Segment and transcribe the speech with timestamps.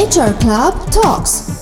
[0.00, 1.60] HR Club Talks.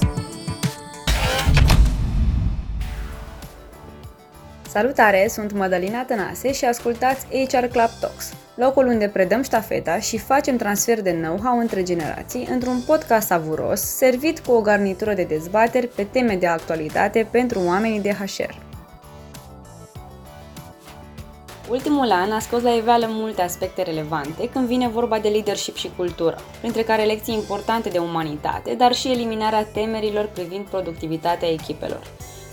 [4.68, 10.56] Salutare, sunt Madalina Tănase și ascultați HR Club Talks, locul unde predăm ștafeta și facem
[10.56, 16.02] transfer de know-how între generații într-un podcast savuros, servit cu o garnitură de dezbateri pe
[16.02, 18.67] teme de actualitate pentru oamenii de HR.
[21.70, 25.90] Ultimul an a scos la iveală multe aspecte relevante când vine vorba de leadership și
[25.96, 32.02] cultură, printre care lecții importante de umanitate, dar și eliminarea temerilor privind productivitatea echipelor.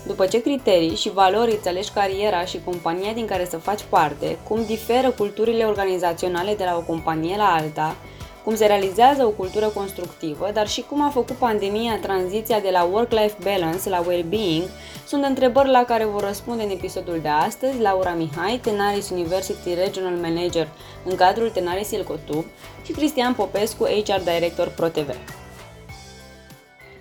[0.08, 4.38] După ce criterii și valori îți alegi cariera și compania din care să faci parte,
[4.48, 7.96] cum diferă culturile organizaționale de la o companie la alta,
[8.46, 12.84] cum se realizează o cultură constructivă, dar și cum a făcut pandemia tranziția de la
[12.84, 14.64] work-life balance la well-being,
[15.08, 20.14] sunt întrebări la care vor răspunde în episodul de astăzi Laura Mihai, Tenaris University Regional
[20.14, 20.68] Manager
[21.06, 22.46] în cadrul Tenaris Ilcotub
[22.86, 25.10] și Cristian Popescu, HR Director ProTV.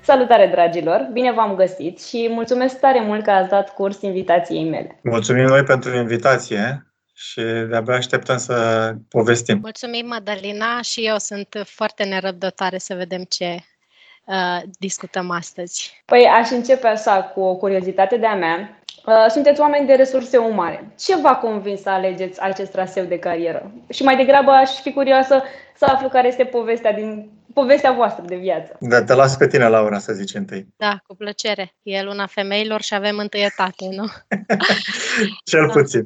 [0.03, 1.09] Salutare, dragilor!
[1.13, 5.01] Bine v-am găsit și mulțumesc tare mult că ați dat curs invitației mele.
[5.03, 9.59] Mulțumim noi pentru invitație și de-abia așteptăm să povestim.
[9.63, 13.65] Mulțumim, Madalina, și eu sunt foarte nerăbdătoare să vedem ce
[14.25, 16.03] uh, discutăm astăzi.
[16.05, 18.84] Păi aș începe așa cu o curiozitate de-a mea.
[19.07, 20.93] Uh, sunteți oameni de resurse umane.
[20.99, 23.73] Ce v-a convins să alegeți acest traseu de carieră?
[23.91, 25.43] Și mai degrabă aș fi curioasă
[25.77, 28.77] să aflu care este povestea din povestea voastră de viață.
[28.81, 30.67] Da, te las pe tine, Laura, să zici întâi.
[30.77, 31.75] Da, cu plăcere.
[31.83, 34.07] E luna femeilor și avem întâietate, nu?
[35.51, 36.05] Cel puțin.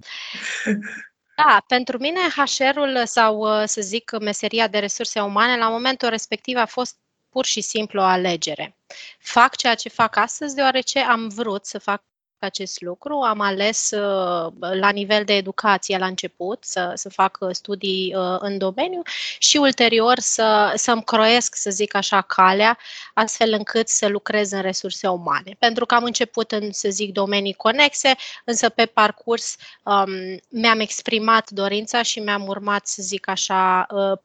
[1.37, 6.67] Da, pentru mine HR-ul sau, să zic, meseria de resurse umane, la momentul respectiv a
[6.67, 6.97] fost
[7.29, 8.77] pur și simplu o alegere.
[9.19, 12.03] Fac ceea ce fac astăzi deoarece am vrut să fac
[12.41, 13.14] acest lucru.
[13.20, 18.58] Am ales uh, la nivel de educație la început să, să fac studii uh, în
[18.58, 19.03] domeniu
[19.39, 22.78] și ulterior să, să-mi croiesc, să zic așa, calea,
[23.14, 25.57] astfel încât să lucrez în resurse umane.
[25.58, 31.51] Pentru că am început în, să zic, domenii conexe, însă pe parcurs um, mi-am exprimat
[31.51, 34.18] dorința și mi-am urmat, să zic așa, uh,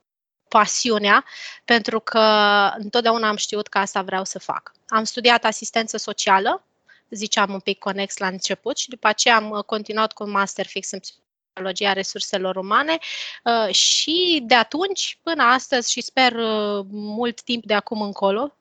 [0.47, 1.25] pasiunea,
[1.65, 2.19] pentru că
[2.77, 4.71] întotdeauna am știut că asta vreau să fac.
[4.87, 6.63] Am studiat asistență socială
[7.13, 10.65] ziceam un pic conex la început și după aceea am uh, continuat cu un master
[10.65, 12.97] fix în psihologia resurselor umane
[13.43, 18.57] uh, și de atunci până astăzi și sper uh, mult timp de acum încolo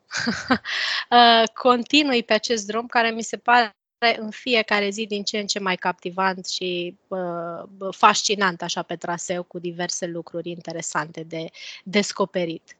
[1.63, 3.75] continui pe acest drum care mi se pare
[4.17, 9.43] în fiecare zi din ce în ce mai captivant și uh, fascinant așa pe traseu
[9.43, 11.45] cu diverse lucruri interesante de
[11.83, 12.75] descoperit.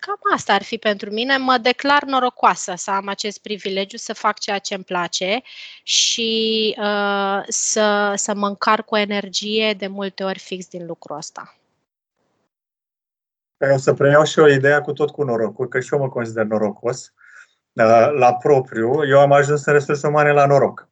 [0.00, 1.36] Cam asta ar fi pentru mine.
[1.36, 5.40] Mă declar norocoasă să am acest privilegiu să fac ceea ce îmi place
[5.82, 11.54] și uh, să, să mă încarc cu energie de multe ori fix din lucrul ăsta.
[13.74, 16.44] O să preiau și o idee cu tot cu norocul, că și eu mă consider
[16.44, 17.12] norocos.
[17.72, 20.88] Uh, la propriu, eu am ajuns în resurse umane la noroc.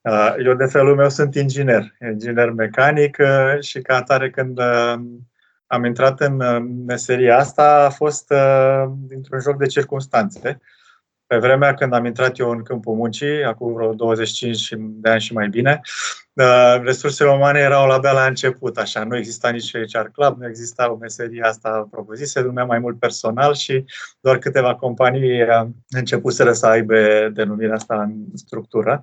[0.00, 4.60] Uh, eu, de felul meu, sunt inginer, inginer mecanic uh, și ca atare când
[5.74, 6.36] am intrat în
[6.86, 10.60] meseria asta a fost uh, dintr-un joc de circunstanțe.
[11.26, 15.32] Pe vremea când am intrat eu în câmpul muncii, acum vreo 25 de ani și
[15.32, 16.23] mai bine, uh,
[16.82, 20.92] resursele umane erau la abia la început, așa, nu exista nici HR Club, nu exista
[20.92, 23.84] o meserie asta propusă, se numea mai mult personal și
[24.20, 26.94] doar câteva companii uh, începuseră să aibă
[27.32, 29.00] denumirea asta în structură.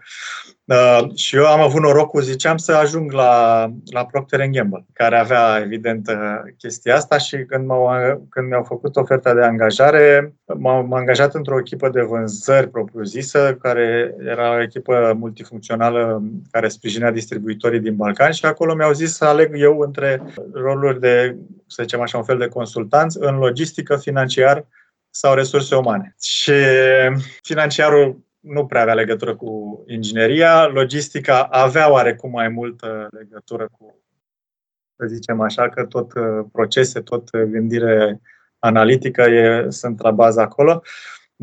[0.66, 5.60] Uh, și eu am avut norocul, ziceam, să ajung la, la Procter Gamble, care avea,
[5.64, 7.88] evident, uh, chestia asta și când, m-au,
[8.30, 14.56] când mi-au făcut oferta de angajare, m-am angajat într-o echipă de vânzări propriu-zisă, care era
[14.56, 19.80] o echipă multifuncțională care sprijinea distribuitorii din Balcani și acolo mi-au zis să aleg eu
[19.80, 20.22] între
[20.54, 21.38] roluri de,
[21.68, 24.66] să zicem așa, un fel de consultanți în logistică, financiar
[25.10, 26.16] sau resurse umane.
[26.22, 26.54] Și
[27.42, 33.96] financiarul nu prea avea legătură cu ingineria, logistica avea oarecum mai multă legătură cu,
[34.96, 38.22] să zicem așa, că tot uh, procese, tot gândire
[38.60, 40.82] analitică e, sunt la bază acolo.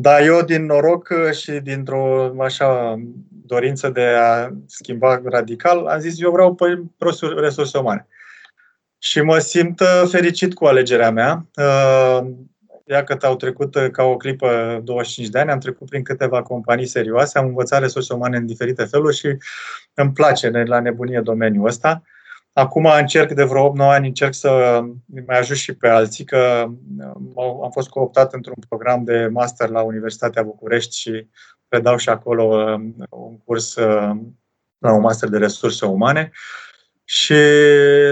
[0.01, 2.99] Dar eu, din noroc și dintr-o așa
[3.45, 6.83] dorință de a schimba radical, am zis, eu vreau pe
[7.35, 8.07] resurse umane.
[8.97, 11.45] Și mă simt uh, fericit cu alegerea mea.
[11.55, 12.27] Uh,
[12.85, 16.41] Ia că au trecut uh, ca o clipă 25 de ani, am trecut prin câteva
[16.41, 19.37] companii serioase, am învățat resurse umane în diferite feluri și
[19.93, 22.03] îmi place la nebunie domeniul ăsta.
[22.59, 24.81] Acum încerc de vreo 8-9 ani, încerc să
[25.25, 26.65] mai ajut și pe alții, că
[26.97, 31.27] uh, am fost cooptat într-un program de master la Universitatea București și
[31.67, 33.75] predau și acolo uh, un curs
[34.77, 36.31] la un master de resurse umane.
[37.11, 37.35] Și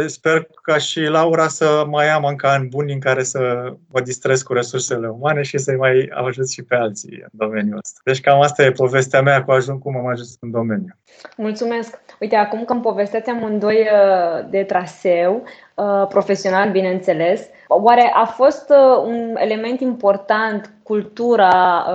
[0.05, 4.41] sper ca și Laura să mai am încă ani buni în care să mă distrez
[4.41, 7.99] cu resursele umane și să-i mai ajut și pe alții în domeniul ăsta.
[8.03, 10.95] Deci cam asta e povestea mea cu ajung cum am ajuns în domeniu.
[11.37, 11.99] Mulțumesc!
[12.19, 15.43] Uite, acum că îmi povesteți amândoi uh, de traseu,
[15.75, 21.85] uh, profesional, bineînțeles, oare a fost uh, un element important cultura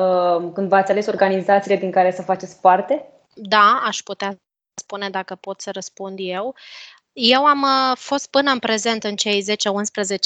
[0.54, 3.06] când v-ați ales organizațiile din care să faceți parte?
[3.34, 4.37] Da, aș putea
[4.75, 6.55] spune dacă pot să răspund eu.
[7.15, 9.55] Eu am uh, fost până în prezent în cei 10-11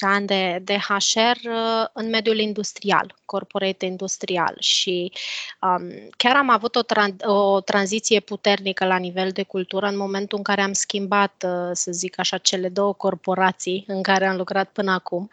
[0.00, 5.12] ani de, de HR uh, în mediul industrial, corporate industrial și
[5.60, 10.38] um, chiar am avut o, tran- o tranziție puternică la nivel de cultură în momentul
[10.38, 14.68] în care am schimbat, uh, să zic așa, cele două corporații în care am lucrat
[14.68, 15.30] până acum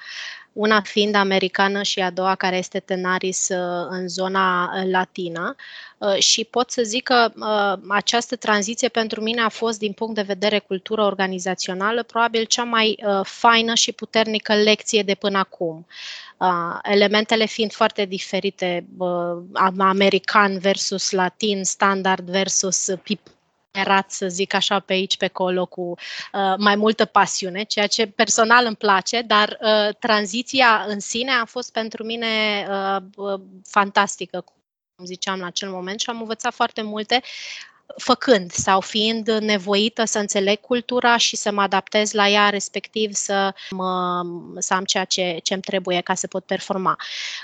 [0.54, 5.56] una fiind americană și a doua care este Tenaris uh, în zona uh, latină.
[5.98, 7.32] Uh, și pot să zic că
[7.88, 13.04] această tranziție pentru mine a fost, din punct de vedere cultură organizațională, probabil cea mai
[13.24, 15.86] faină și puternică lecție de până acum.
[16.84, 18.86] Elementele fiind foarte diferite,
[19.78, 22.90] american versus latin, standard versus
[23.74, 27.88] people erat, să zic așa, pe aici, pe acolo, cu uh, mai multă pasiune, ceea
[27.88, 32.28] ce personal îmi place, dar uh, tranziția în sine a fost pentru mine
[32.70, 37.22] uh, uh, fantastică, cum ziceam la acel moment, și am învățat foarte multe
[37.98, 43.54] făcând sau fiind nevoită să înțeleg cultura și să mă adaptez la ea, respectiv să,
[43.70, 44.22] mă,
[44.58, 46.96] să am ceea ce, ce îmi trebuie ca să pot performa.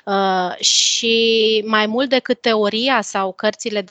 [0.05, 3.83] Uh, și mai mult decât teoria sau cărțile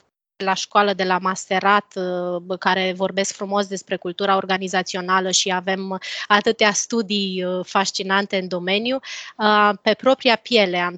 [0.43, 6.71] la școală de la masterat uh, care vorbesc frumos despre cultura organizațională și avem atâtea
[6.71, 8.99] studii uh, fascinante în domeniu,
[9.37, 10.95] uh, pe propria piele am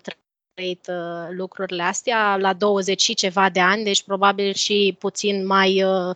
[0.54, 0.92] trăit
[1.30, 6.16] lucrurile astea la 20 și ceva de ani, deci probabil și puțin mai uh,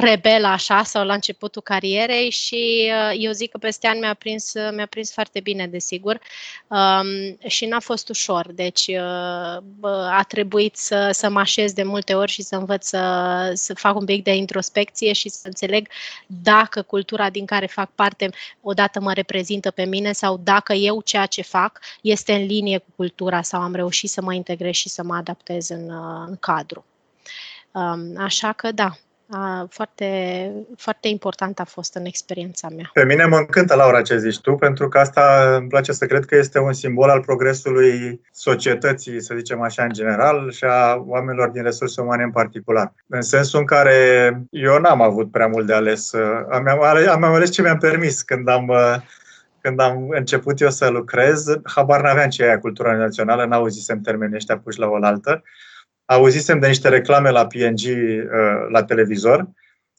[0.00, 4.52] rebel așa sau la începutul carierei și uh, eu zic că peste ani mi-a prins,
[4.74, 6.20] mi-a prins foarte bine, desigur,
[6.68, 12.14] um, și n-a fost ușor, deci uh, a trebuit să, să mă așez de multe
[12.14, 15.88] ori și să învăț să, să fac un pic de introspecție și să înțeleg
[16.26, 18.30] dacă cultura din care fac parte
[18.60, 22.92] odată mă reprezintă pe mine sau dacă eu ceea ce fac este în linie cu
[22.96, 26.84] cultura sau am reușit să mă integrez și să mă adaptez în, uh, în cadru.
[27.72, 28.92] Um, așa că da,
[29.68, 32.90] foarte, foarte important a fost în experiența mea.
[32.92, 36.24] Pe mine mă încântă, Laura, ce zici tu, pentru că asta îmi place să cred
[36.24, 41.48] că este un simbol al progresului societății, să zicem așa, în general și a oamenilor
[41.48, 42.92] din resurse umane în particular.
[43.06, 43.96] În sensul în care
[44.50, 46.12] eu n-am avut prea mult de ales.
[46.50, 48.72] Am, ales, am ales ce mi-am permis când am
[49.64, 54.58] când am început eu să lucrez, habar n-aveam ce e cultura națională, n-auzisem termenii ăștia
[54.58, 55.42] puși la oaltă.
[56.04, 58.26] Auzisem de niște reclame la PNG uh,
[58.70, 59.48] la televizor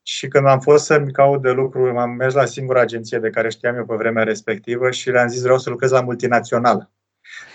[0.03, 3.49] și când am fost să-mi caut de lucru, am mers la singura agenție de care
[3.49, 6.91] știam eu pe vremea respectivă și le-am zis vreau să lucrez la multinațională.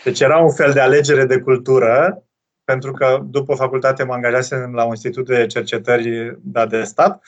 [0.05, 2.23] Deci era un fel de alegere de cultură,
[2.71, 7.23] pentru că după facultate mă angajasem la un institut de cercetări dat de stat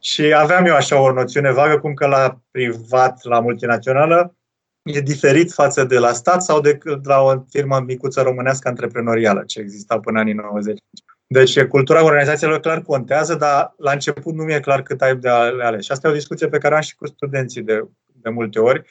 [0.00, 4.36] și aveam eu așa o noțiune vagă cum că la privat, la multinațională,
[4.82, 9.60] e diferit față de la stat sau de la o firmă micuță românească antreprenorială, ce
[9.60, 10.78] exista până anii 90.
[11.26, 15.84] Deci cultura organizațiilor clar contează, dar la început nu mi-e clar cât ai de ales.
[15.84, 18.82] Și asta e o discuție pe care am și cu studenții de, de multe ori,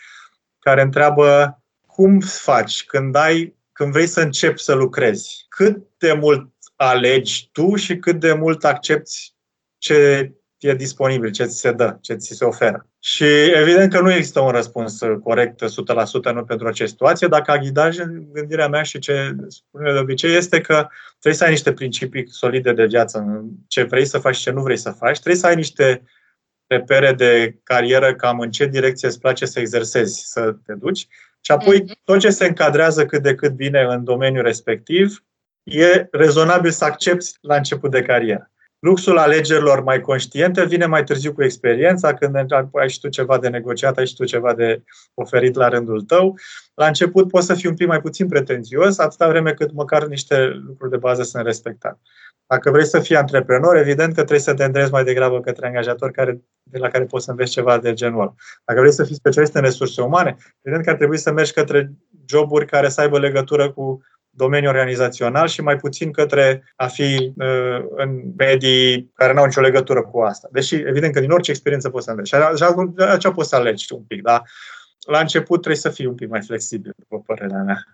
[0.59, 6.49] care întreabă cum faci când ai când vrei să începi să lucrezi, cât de mult
[6.75, 9.33] alegi tu și cât de mult accepti
[9.77, 12.87] ce e disponibil, ce ți se dă, ce ți se oferă.
[12.99, 17.27] Și evident că nu există un răspuns corect 100% nu pentru această situație.
[17.27, 21.43] Dacă a ghidaj în gândirea mea și ce spune de obicei este că trebuie să
[21.43, 24.91] ai niște principii solide de viață, ce vrei să faci și ce nu vrei să
[24.91, 25.19] faci.
[25.19, 26.03] Trebuie să ai niște
[26.67, 31.07] repere de carieră, cam în ce direcție îți place să exersezi, să te duci.
[31.41, 31.93] Și apoi mhm.
[32.03, 35.23] tot ce se încadrează cât de cât bine în domeniul respectiv,
[35.63, 38.51] e rezonabil să accepti la început de carieră.
[38.79, 42.35] Luxul alegerilor mai conștiente vine mai târziu cu experiența, când
[42.73, 44.83] ai și tu ceva de negociat, ai și tu ceva de
[45.13, 46.39] oferit la rândul tău.
[46.73, 50.47] La început poți să fii un pic mai puțin pretențios, atâta vreme cât măcar niște
[50.47, 51.99] lucruri de bază sunt respectate.
[52.51, 56.13] Dacă vrei să fii antreprenor, evident că trebuie să te îndrezi mai degrabă către angajatori
[56.13, 58.33] care, de la care poți să înveți ceva de genul ăla.
[58.65, 61.91] Dacă vrei să fii specialist în resurse umane, evident că ar trebui să mergi către
[62.29, 67.85] joburi care să aibă legătură cu domeniul organizațional și mai puțin către a fi uh,
[67.95, 70.47] în medii care nu au nicio legătură cu asta.
[70.51, 72.29] Deși, evident că din orice experiență poți să înveți.
[72.29, 74.41] Și așa poți să alegi un pic, da?
[75.07, 77.85] La început trebuie să fii un pic mai flexibil, după părerea mea.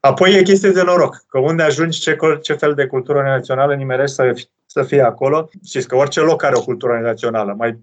[0.00, 4.14] Apoi e chestie de noroc, că unde ajungi, ce, ce fel de cultură națională nimerești
[4.14, 4.32] să,
[4.66, 5.48] să fie acolo.
[5.64, 7.78] Știți că orice loc are o cultură națională, mai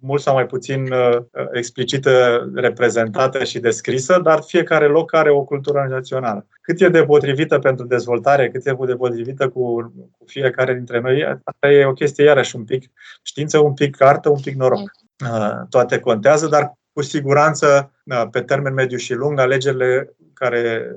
[0.00, 1.18] mult sau mai puțin uh,
[1.52, 6.46] explicită, reprezentată și descrisă, dar fiecare loc are o cultură organizațională.
[6.60, 11.40] Cât e de potrivită pentru dezvoltare, cât e de potrivită cu, cu fiecare dintre noi,
[11.44, 12.90] asta e o chestie iarăși un pic
[13.22, 14.90] știință, un pic carte, un pic noroc.
[15.30, 20.96] Uh, toate contează, dar cu siguranță, uh, pe termen mediu și lung, alegerile care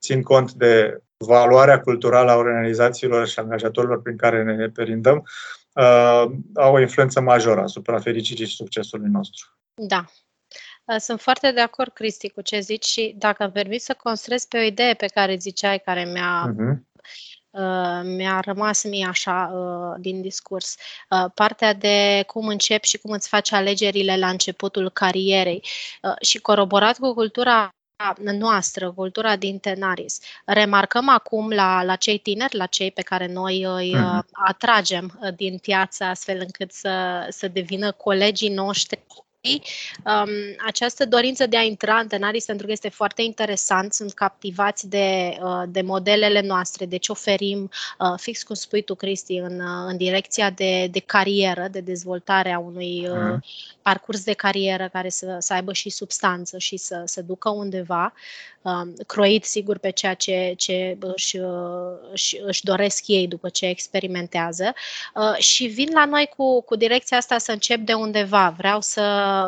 [0.00, 5.16] țin cont de valoarea culturală a organizațiilor și angajatorilor prin care ne perindăm,
[5.74, 6.24] uh,
[6.54, 9.46] au o influență majoră asupra fericirii și succesului nostru.
[9.74, 10.04] Da.
[10.84, 14.48] Uh, sunt foarte de acord, Cristi, cu ce zici și dacă îmi permis să construiesc
[14.48, 16.90] pe o idee pe care ziceai, care mi-a uh-huh.
[17.50, 20.76] Uh, mi-a rămas mie așa uh, din discurs.
[21.10, 25.64] Uh, partea de cum începi și cum îți faci alegerile la începutul carierei
[26.02, 27.70] uh, și coroborat cu cultura
[28.22, 30.20] noastră, cultura din Tenaris.
[30.44, 34.20] Remarcăm acum la, la cei tineri, la cei pe care noi îi uh-huh.
[34.32, 39.02] atragem uh, din piață astfel încât să, să devină colegii noștri
[39.48, 40.28] um,
[40.66, 45.38] această dorință de a intra în Tenaris pentru că este foarte interesant, sunt captivați de,
[45.42, 49.96] uh, de modelele noastre, deci oferim, uh, fix cum spui tu, Cristi, în, uh, în
[49.96, 53.38] direcția de, de carieră, de dezvoltare a unui uh,
[53.82, 58.12] parcurs de carieră care să, să aibă și substanță și să se ducă undeva,
[58.62, 61.36] um, croit sigur pe ceea ce, ce își,
[62.12, 64.72] își, își doresc ei după ce experimentează.
[65.14, 68.54] Uh, și vin la noi cu, cu direcția asta să încep de undeva.
[68.56, 69.02] Vreau să,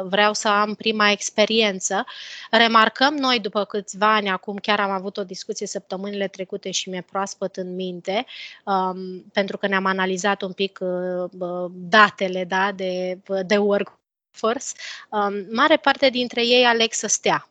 [0.04, 2.04] vreau să am prima experiență.
[2.50, 7.04] Remarcăm noi după câțiva ani, acum chiar am avut o discuție săptămânile trecute și mi-e
[7.10, 8.26] proaspăt în minte,
[8.64, 13.98] um, pentru că ne-am analizat un pic uh, datele da, de, de work
[14.30, 14.66] Force,
[15.10, 17.48] um, mare parte dintre ei aleg să stea.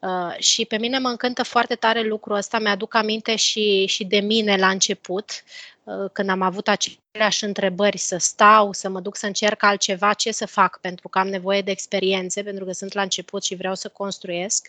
[0.00, 4.20] Uh, și pe mine mă încântă foarte tare lucrul ăsta, mi-aduc aminte și, și de
[4.20, 5.30] mine la început,
[5.84, 6.68] uh, când am avut
[7.12, 11.18] aceleași întrebări, să stau, să mă duc să încerc altceva, ce să fac, pentru că
[11.18, 14.68] am nevoie de experiențe, pentru că sunt la început și vreau să construiesc.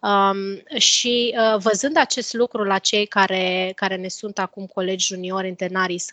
[0.00, 5.48] Um, și uh, văzând acest lucru la cei care, care ne sunt acum colegi juniori
[5.48, 6.06] în Tenaris,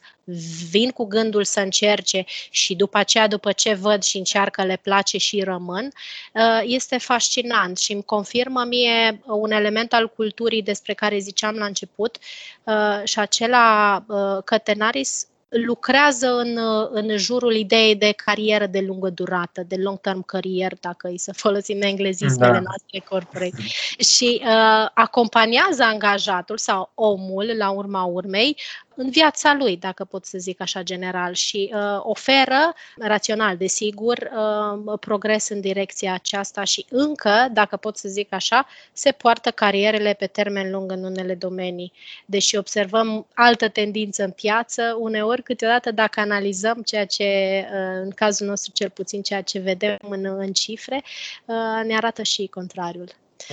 [0.70, 5.18] vin cu gândul să încerce și după aceea, după ce văd și încearcă, le place
[5.18, 5.92] și rămân,
[6.34, 11.66] uh, este fascinant și îmi confirmă mie un element al culturii despre care ziceam la
[11.66, 12.18] început
[12.64, 16.60] uh, și acela uh, că Tenaris lucrează în,
[16.92, 21.82] în jurul ideii de carieră de lungă durată, de long-term career, dacă îi să folosim
[21.82, 22.60] englezismele da.
[22.60, 23.64] noastre corporate.
[23.98, 28.58] Și uh, acompaniază angajatul sau omul, la urma urmei,
[28.96, 35.00] în viața lui, dacă pot să zic așa general, și uh, oferă, rațional, desigur, uh,
[35.00, 40.26] progres în direcția aceasta și încă, dacă pot să zic așa, se poartă carierele pe
[40.26, 41.94] termen lung în unele domenii.
[42.26, 47.24] Deși observăm altă tendință în piață, uneori, câteodată, dacă analizăm ceea ce,
[47.72, 51.04] uh, în cazul nostru cel puțin, ceea ce vedem în, în cifre,
[51.46, 53.10] uh, ne arată și contrariul.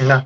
[0.07, 0.23] Da.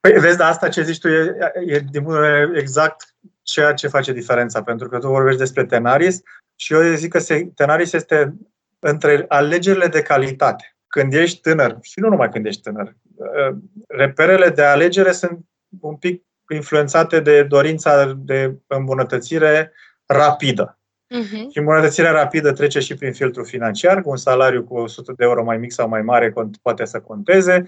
[0.00, 1.36] Păi, vezi, dar asta ce zici tu e,
[1.66, 3.14] e din punct de vedere exact
[3.46, 6.20] ceea ce face diferența, pentru că tu vorbești despre Tenaris
[6.56, 7.20] și eu zic că
[7.54, 8.34] Tenaris este
[8.78, 10.76] între alegerile de calitate.
[10.86, 13.56] Când ești tânăr, și nu numai când ești tânăr, uh,
[13.88, 15.38] reperele de alegere sunt
[15.80, 19.72] un pic influențate de dorința de îmbunătățire
[20.06, 20.78] rapidă.
[21.14, 21.50] Uh-huh.
[21.50, 25.44] Și îmbunătățirea rapidă trece și prin filtrul financiar, cu un salariu cu 100 de euro
[25.44, 26.32] mai mic sau mai mare
[26.62, 27.64] poate să conteze,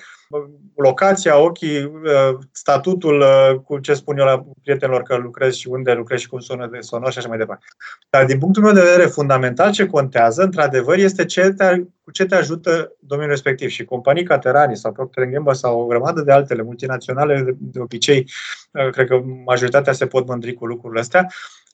[0.77, 5.93] locația, ochii, uh, statutul, uh, cu ce spun eu la prietenilor că lucrez și unde
[5.93, 7.67] lucrez și cum sună de sonor și așa mai departe.
[8.11, 12.27] Dar din punctul meu de vedere, fundamental ce contează, într-adevăr, este ce te, cu ce
[12.27, 13.69] te ajută domeniul respectiv.
[13.69, 17.81] Și companii ca Terani sau Procter Gamble sau o grămadă de altele multinaționale, de, de
[17.81, 18.31] obicei,
[18.73, 21.27] uh, cred că majoritatea se pot mândri cu lucrurile astea,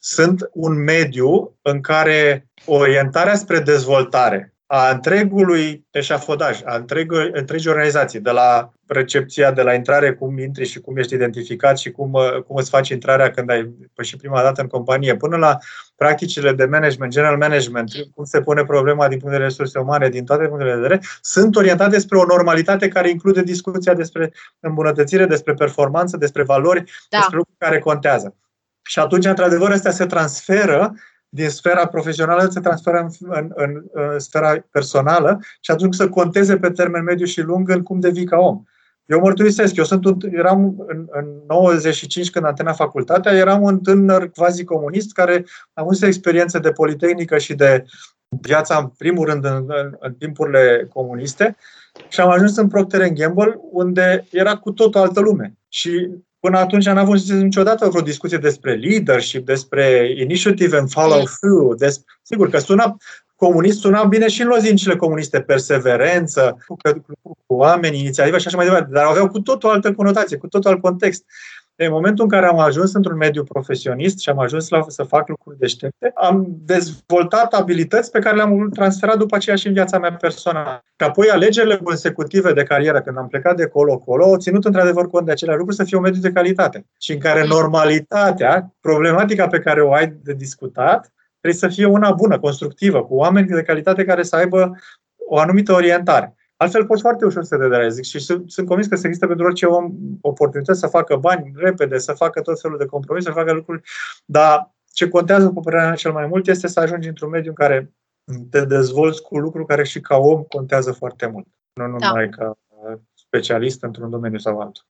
[0.06, 8.20] sunt un mediu în care orientarea spre dezvoltare a întregului eșafodaj, a întregului, întregii organizații,
[8.20, 12.56] de la recepția, de la intrare, cum intri și cum ești identificat și cum, cum
[12.56, 15.58] îți faci intrarea când ai pășit prima dată în companie, până la
[15.96, 20.08] practicile de management, general management, cum se pune problema din punct de vedere resurse umane,
[20.08, 25.26] din toate punctele de vedere, sunt orientate spre o normalitate care include discuția despre îmbunătățire,
[25.26, 27.16] despre performanță, despre valori, da.
[27.18, 28.34] despre lucruri care contează.
[28.84, 30.94] Și atunci, într-adevăr, astea se transferă
[31.28, 36.56] din sfera profesională, se transferă în, în, în, în sfera personală și atunci să conteze
[36.56, 38.62] pe termen mediu și lung în cum devii ca om.
[39.06, 43.80] Eu mărturisesc, eu sunt un, eram în, în 95 când am terminat facultatea, eram un
[43.80, 47.84] tânăr quasi comunist care a avut experiențe de politehnică și de
[48.28, 51.56] viața, în primul rând, în, în, în timpurile comuniste
[52.08, 55.54] și am ajuns în Procter Gamble, unde era cu tot o altă lume.
[55.68, 56.10] Și
[56.44, 61.76] Până atunci n-am avut niciodată vreo discuție despre leadership, despre initiative and follow-through.
[61.76, 62.96] Despre, sigur că sună
[63.36, 66.76] comunist suna bine și în lozincile comuniste, perseverență, cu,
[67.22, 70.46] cu oameni, inițiativă și așa mai departe, dar aveau cu tot o altă conotație, cu
[70.46, 71.24] tot alt context.
[71.76, 75.28] În momentul în care am ajuns într-un mediu profesionist și am ajuns la, să fac
[75.28, 80.12] lucruri deștepte, am dezvoltat abilități pe care le-am transferat după aceea și în viața mea
[80.12, 80.84] personală.
[80.84, 85.26] Și apoi alegerile consecutive de carieră, când am plecat de colo-colo, au ținut într-adevăr cont
[85.26, 89.60] de acele lucruri să fie un mediu de calitate și în care normalitatea, problematica pe
[89.60, 94.04] care o ai de discutat, trebuie să fie una bună, constructivă, cu oameni de calitate
[94.04, 94.78] care să aibă
[95.28, 96.34] o anumită orientare.
[96.56, 99.46] Altfel poți foarte ușor să te deranjezi și sunt, sunt convins că se există pentru
[99.46, 103.52] orice om oportunități să facă bani repede, să facă tot felul de compromis, să facă
[103.52, 103.82] lucruri,
[104.24, 107.54] dar ce contează, cu părerea mea, cel mai mult este să ajungi într-un mediu în
[107.54, 107.92] care
[108.50, 112.36] te dezvolți cu lucruri care și ca om contează foarte mult, nu numai da.
[112.36, 112.58] ca
[113.14, 114.84] specialist într-un domeniu sau altul.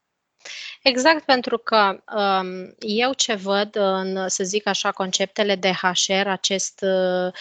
[0.86, 6.84] Exact, pentru că um, eu ce văd în, să zic așa, conceptele de HR, acest,
[6.86, 7.32] uh,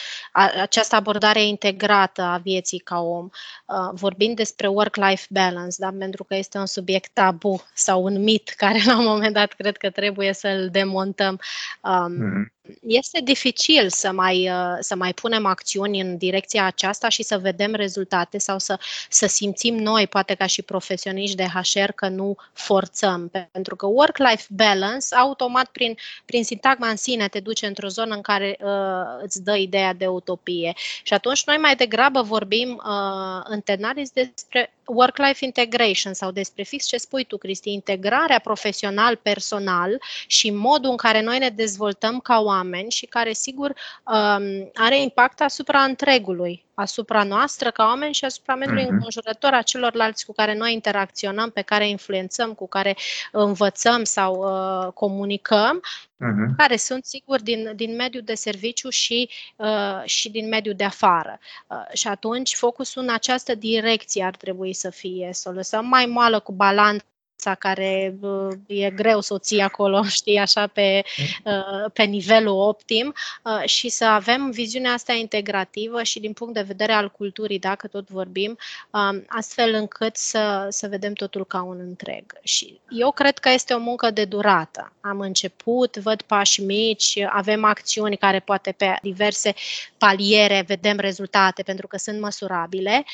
[0.62, 3.30] această abordare integrată a vieții ca om,
[3.66, 5.92] uh, vorbind despre work-life balance, da?
[6.00, 9.78] pentru că este un subiect tabu sau un mit care la un moment dat cred
[9.78, 11.40] că trebuie să-l demontăm.
[11.82, 17.24] Um, mm-hmm este dificil să mai, uh, să mai punem acțiuni în direcția aceasta și
[17.24, 18.80] să vedem rezultate sau să,
[19.10, 23.32] să simțim noi, poate ca și profesioniști de HR, că nu forțăm.
[23.52, 28.22] Pentru că work-life balance, automat, prin, prin sintagma în sine, te duce într-o zonă în
[28.22, 30.74] care uh, îți dă ideea de utopie.
[31.04, 36.86] Și atunci noi mai degrabă vorbim uh, în Tenaris despre work-life integration sau despre fix
[36.86, 42.52] ce spui tu, Cristi, integrarea profesional-personal și modul în care noi ne dezvoltăm ca oameni
[42.90, 48.84] și care, sigur, um, are impact asupra întregului, asupra noastră ca oameni și asupra mediului
[48.84, 48.90] uh-huh.
[48.90, 52.96] înconjurător, a celorlalți cu care noi interacționăm, pe care influențăm, cu care
[53.32, 56.56] învățăm sau uh, comunicăm, uh-huh.
[56.58, 61.40] care sunt, sigur, din, din mediul de serviciu și, uh, și din mediul de afară.
[61.68, 66.06] Uh, și atunci, focusul în această direcție ar trebui să fie, să o lăsăm mai
[66.06, 67.06] moală cu balanță
[67.52, 71.04] care uh, e greu să o ții acolo, știi, așa pe,
[71.44, 76.62] uh, pe nivelul optim uh, și să avem viziunea asta integrativă și din punct de
[76.62, 78.58] vedere al culturii, dacă tot vorbim,
[78.92, 82.24] um, astfel încât să, să vedem totul ca un întreg.
[82.44, 84.92] Și eu cred că este o muncă de durată.
[85.02, 89.54] Am început, văd pași mici, avem acțiuni care poate pe diverse
[89.98, 93.06] paliere vedem rezultate pentru că sunt măsurabile,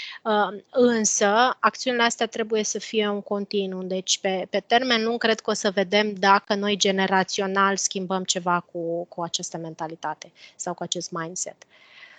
[0.69, 3.83] însă acțiunile astea trebuie să fie un continuu.
[3.83, 8.65] Deci pe, pe termen lung cred că o să vedem dacă noi generațional schimbăm ceva
[8.71, 11.55] cu, cu această mentalitate sau cu acest mindset.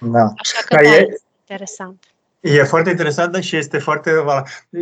[0.00, 0.32] Da.
[0.36, 2.04] Așa că da, e, interesant.
[2.40, 4.10] E foarte interesant și este foarte...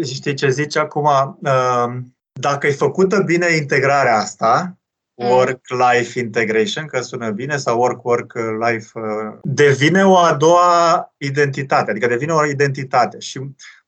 [0.04, 1.38] Știi ce zici acum?
[1.42, 1.96] Uh,
[2.32, 4.76] dacă e făcută bine integrarea asta,
[5.14, 5.28] mm.
[5.28, 12.32] work-life integration, că sună bine, sau work-work-life, uh, devine o a doua identitate, adică devine
[12.32, 13.18] o identitate.
[13.18, 13.40] Și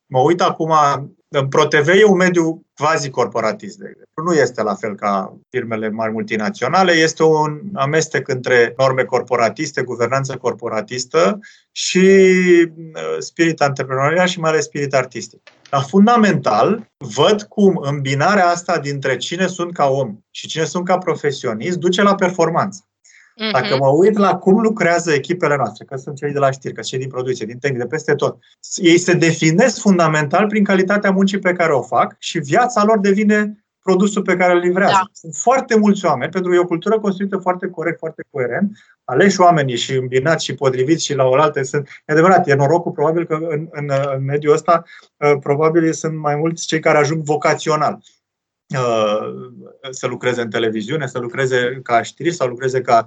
[0.06, 1.10] mă uit acum, în
[1.48, 4.22] ProTV e un mediu quasi-corporatist, de exemplu.
[4.24, 10.36] Nu este la fel ca firmele mari multinaționale, este un amestec între norme corporatiste, guvernanță
[10.36, 11.38] corporatistă
[11.72, 15.40] și uh, spirit antreprenorial și mai ales spirit artistic.
[15.70, 20.98] Dar fundamental, văd cum îmbinarea asta dintre cine sunt ca om și cine sunt ca
[20.98, 22.84] profesionist duce la performanță.
[23.53, 23.79] Dacă mhm.
[23.79, 26.98] mă uit la cum lucrează echipele noastre, că sunt cei de la știri, că cei
[26.98, 28.38] din producție, din tehnic, de peste tot,
[28.74, 33.64] ei se definesc fundamental prin calitatea muncii pe care o fac și viața lor devine
[33.83, 34.92] produsul pe care îl livrează.
[34.92, 35.03] Da.
[35.12, 39.40] Sunt foarte mulți oameni, pentru că e o cultură construită foarte corect, foarte coerent, aleși
[39.40, 41.88] oamenii și îmbinați și potriviți și la oaltă sunt.
[41.88, 44.83] E adevărat, e norocul probabil că în, în, în mediul ăsta
[45.16, 47.98] uh, probabil sunt mai mulți cei care ajung vocațional
[48.74, 49.18] uh,
[49.90, 53.07] să lucreze în televiziune, să lucreze ca știri, să lucreze ca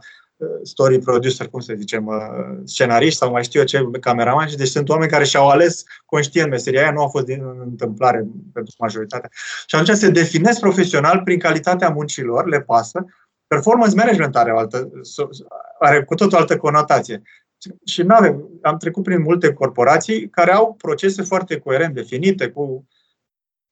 [0.64, 4.48] story producer, cum să zicem, uh, scenariști sau mai știu eu ce, cameraman.
[4.48, 8.28] Și deci sunt oameni care și-au ales conștient meseria aia, nu a fost din întâmplare
[8.54, 9.30] pentru majoritatea.
[9.66, 13.06] Și atunci se definesc profesional prin calitatea muncilor, le pasă.
[13.48, 14.92] Performance management are, o altă,
[15.80, 17.22] are cu tot o altă conotație.
[17.86, 22.88] Și nu avem, am trecut prin multe corporații care au procese foarte coerent definite, cu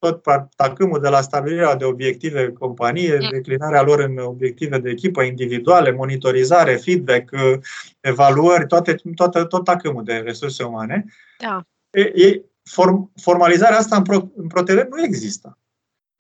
[0.02, 0.24] tot
[0.56, 3.30] tacâmul de la stabilirea de obiective companie, mm.
[3.32, 7.60] declinarea lor în obiective de echipă individuale, monitorizare, feedback, uh,
[8.00, 11.06] evaluări, toate, toate, tot tacâmul de resurse umane.
[11.40, 11.66] Da.
[11.90, 15.58] E, e, form, formalizarea asta în, pro, în ProTV nu există.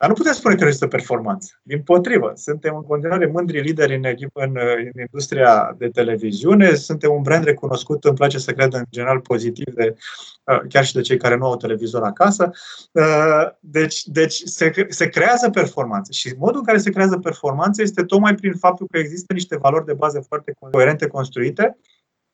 [0.01, 1.59] Dar nu putem spune că există performanță.
[1.63, 4.57] Din potrivă, suntem în continuare mândri lideri în, în,
[4.93, 9.73] în industria de televiziune, suntem un brand recunoscut, îmi place să cred în general pozitiv,
[9.73, 9.95] de,
[10.43, 12.51] uh, chiar și de cei care nu au televizor acasă.
[12.91, 18.03] Uh, deci, deci se, se creează performanță și modul în care se creează performanță este
[18.03, 21.77] tocmai prin faptul că există niște valori de bază foarte coerente construite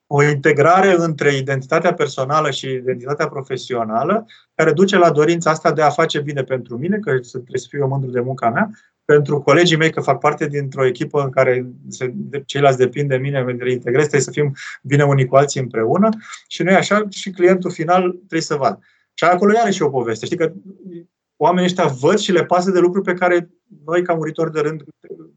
[0.07, 5.89] o integrare între identitatea personală și identitatea profesională, care duce la dorința asta de a
[5.89, 8.69] face bine pentru mine, că trebuie să fiu eu mândru de munca mea,
[9.05, 13.17] pentru colegii mei că fac parte dintr-o echipă în care se, de, ceilalți depind de
[13.17, 16.09] mine, le integrez, trebuie să fim bine unii cu alții împreună
[16.47, 18.79] și noi așa și clientul final trebuie să vadă.
[19.13, 20.25] Și acolo are și o poveste.
[20.25, 20.53] Știi că
[21.37, 23.49] oamenii ăștia văd și le pasă de lucruri pe care
[23.85, 24.83] noi, ca muritori de rând,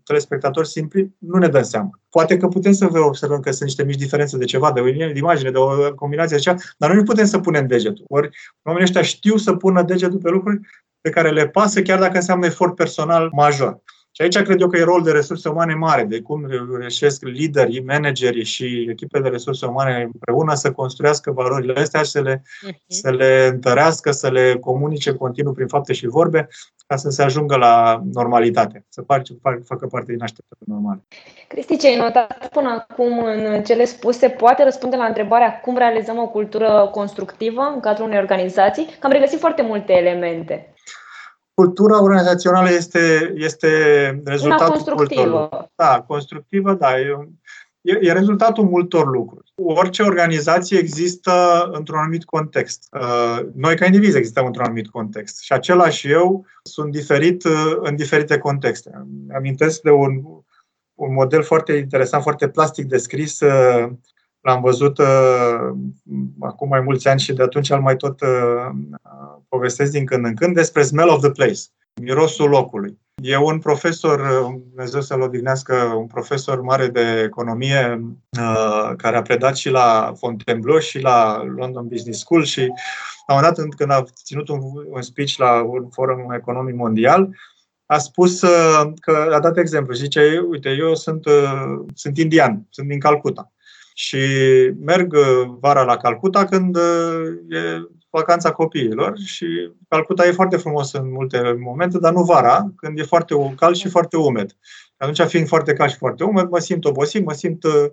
[0.05, 1.91] telespectatori simpli, nu ne dăm seama.
[2.11, 4.85] Poate că putem să vă observăm că sunt niște mici diferențe de ceva, de o
[4.85, 8.05] de imagine, de o combinație de ceva, dar noi nu putem să punem degetul.
[8.09, 8.29] Ori
[8.63, 10.61] oamenii ăștia știu să pună degetul pe lucruri
[11.01, 13.83] pe care le pasă, chiar dacă înseamnă efort personal major.
[14.13, 16.47] Și aici cred eu că e rol de resurse umane mare, de cum
[16.81, 22.21] reușesc liderii, managerii și echipe de resurse umane împreună să construiască valorile astea și să
[22.21, 22.77] le, uh-huh.
[22.87, 26.49] să le întărească, să le comunice continuu prin fapte și vorbe,
[26.87, 29.23] ca să se ajungă la normalitate, să facă,
[29.65, 31.03] facă parte din așteptările normale.
[31.49, 36.19] Cristi, ce ai notat până acum în cele spuse poate răspunde la întrebarea cum realizăm
[36.19, 38.85] o cultură constructivă în cadrul unei organizații?
[38.85, 40.75] Că am regăsit foarte multe elemente
[41.61, 43.69] cultura organizațională este, este
[44.25, 45.71] rezultatul Una constructivă.
[45.75, 46.99] Da, constructivă, da.
[46.99, 47.29] E,
[47.81, 49.53] e, e rezultatul multor lucruri.
[49.55, 51.33] Orice organizație există
[51.73, 52.89] într-un anumit context.
[52.93, 55.41] Uh, noi, ca indivizi, existăm într-un anumit context.
[55.41, 58.91] Și același eu sunt diferit uh, în diferite contexte.
[59.35, 60.13] Amintesc de un,
[60.95, 63.91] un model foarte interesant, foarte plastic descris uh,
[64.41, 65.71] L-am văzut uh,
[66.41, 68.71] acum mai mulți ani și de atunci îl mai tot uh,
[69.51, 71.61] povestesc din când în când despre smell of the place,
[72.01, 72.99] mirosul locului.
[73.23, 78.01] E un profesor, uh, Dumnezeu să-l odihnească, un profesor mare de economie
[78.39, 82.61] uh, care a predat și la Fontainebleau și la London Business School și
[83.27, 84.61] la un moment dat când a ținut un,
[84.91, 87.29] un speech la un forum economic mondial,
[87.87, 89.95] a spus uh, că a dat exemplu.
[89.95, 93.53] Zice, uite, eu sunt, uh, sunt indian, sunt din Calcuta
[93.95, 94.19] și
[94.81, 100.93] merg uh, vara la Calcuta când uh, e vacanța copiilor și Calcuta e foarte frumos
[100.93, 104.57] în multe momente, dar nu vara, când e foarte cald și foarte umed.
[104.97, 107.91] Atunci, fiind foarte cald și foarte umed, mă simt obosit, mă simt uh,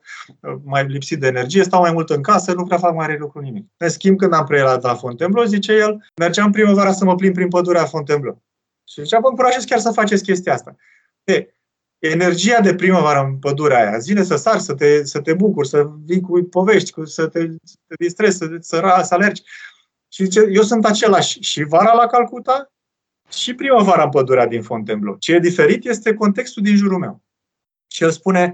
[0.64, 3.66] mai lipsit de energie, stau mai mult în casă, nu prea fac mare lucru nimic.
[3.78, 7.48] În schimb, când am preielat la Fontainebleau, zice el, mergeam primăvara să mă plimb prin
[7.48, 8.44] pădurea Fontainebleau.
[8.88, 10.76] Și zicea, vă încurajez chiar să faceți chestia asta.
[11.24, 11.48] E,
[12.00, 13.98] energia de primăvară în pădurea aia.
[13.98, 17.40] Zine să sari, să te, să te bucuri, să vii cu povești, cu, să, te,
[17.64, 19.42] să te distrezi, să, să, să alergi.
[20.08, 22.72] Și zice, eu sunt același și vara la Calcuta
[23.30, 25.16] și primăvara în pădurea din Fontainebleau.
[25.20, 27.22] Ce e diferit este contextul din jurul meu.
[27.88, 28.54] Și el spune,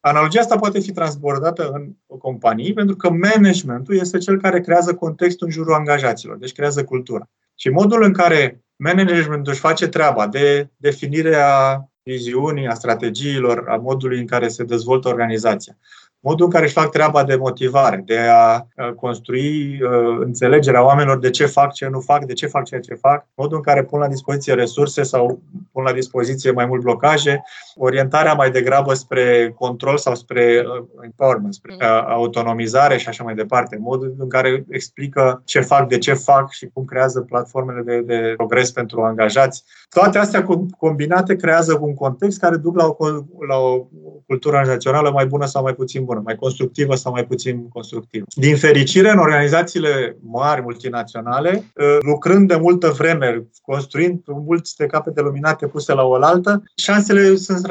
[0.00, 4.94] analogia asta poate fi transbordată în o companie pentru că managementul este cel care creează
[4.94, 7.28] contextul în jurul angajaților, deci creează cultura.
[7.54, 14.18] Și modul în care managementul își face treaba de definirea viziunii, a strategiilor, a modului
[14.18, 15.76] în care se dezvoltă organizația
[16.24, 21.30] modul în care își fac treaba de motivare, de a construi uh, înțelegerea oamenilor de
[21.30, 23.98] ce fac, ce nu fac, de ce fac ceea ce fac, modul în care pun
[23.98, 27.42] la dispoziție resurse sau pun la dispoziție mai mult blocaje,
[27.74, 33.34] orientarea mai degrabă spre control sau spre uh, empowerment, spre uh, autonomizare și așa mai
[33.34, 38.00] departe, modul în care explică ce fac, de ce fac și cum creează platformele de,
[38.00, 39.64] de progres pentru angajați.
[39.88, 40.46] Toate astea
[40.78, 43.06] combinate creează un context care duc la o,
[43.48, 43.86] la o
[44.26, 48.24] cultură organizațională mai bună sau mai puțin bună bună, mai constructivă sau mai puțin constructivă.
[48.34, 55.66] Din fericire, în organizațiile mari, multinaționale, ă, lucrând de multă vreme, construind multe capete luminate
[55.66, 57.66] puse la oaltă, șansele sunt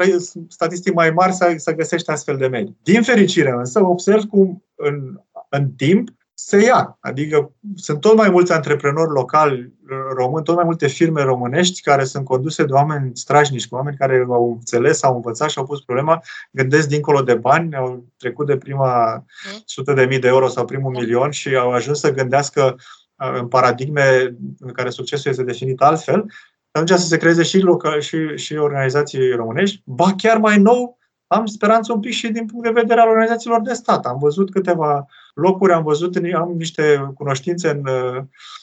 [0.48, 2.76] statistic mai mari să, să găsești astfel de medii.
[2.82, 6.08] Din fericire, însă, observ cum în, în timp
[6.46, 6.96] se ia.
[7.00, 9.72] Adică sunt tot mai mulți antreprenori locali
[10.16, 14.50] români, tot mai multe firme românești care sunt conduse de oameni strașnici, oameni care au
[14.52, 19.14] înțeles, au învățat și au pus problema, gândesc dincolo de bani, au trecut de prima
[19.14, 19.62] mm.
[19.64, 21.00] sută de mii de euro sau primul da.
[21.00, 22.76] milion și au ajuns să gândească
[23.16, 26.24] uh, în paradigme în care succesul este definit altfel,
[26.70, 30.98] atunci să se creeze și, local, și, și organizații românești, ba chiar mai nou,
[31.34, 34.06] am speranță un pic și din punct de vedere al organizațiilor de stat.
[34.06, 37.82] Am văzut câteva locuri, am văzut, am niște cunoștințe în,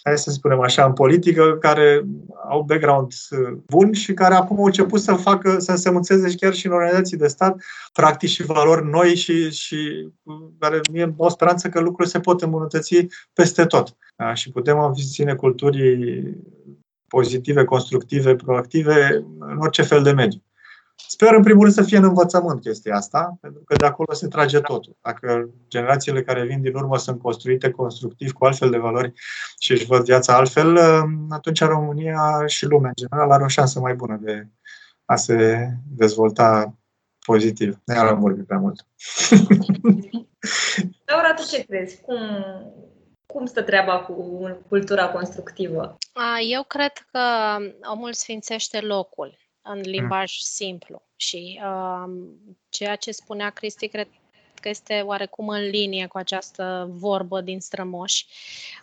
[0.04, 2.06] hai să spunem așa, în politică, care
[2.50, 3.14] au background
[3.68, 7.18] bun și care acum au început să facă, să însemnțeze și chiar și în organizații
[7.18, 10.10] de stat practici și valori noi și, și
[10.60, 13.96] care mie o speranță că lucrurile se pot îmbunătăți peste tot.
[14.16, 14.34] Da?
[14.34, 16.38] Și putem obține culturii
[17.08, 20.42] pozitive, constructive, proactive în orice fel de mediu.
[21.08, 24.28] Sper, în primul rând, să fie în învățământ chestia asta, pentru că de acolo se
[24.28, 24.98] trage totul.
[25.02, 29.14] Dacă generațiile care vin din urmă sunt construite constructiv cu altfel de valori
[29.60, 30.78] și își văd viața altfel,
[31.30, 34.48] atunci România și lumea în general are o șansă mai bună de
[35.06, 36.78] a se dezvolta
[37.26, 37.80] pozitiv.
[37.86, 38.86] Ne am vorbit prea mult.
[41.06, 42.02] Laura, tu ce crezi?
[42.02, 42.20] Cum,
[43.26, 45.98] cum stă treaba cu cultura constructivă?
[46.50, 47.20] Eu cred că
[47.94, 52.14] omul sfințește locul în limbaj simplu și uh,
[52.70, 54.08] ceea ce spunea Cristi, cred
[54.62, 58.26] că este oarecum în linie cu această vorbă din strămoși.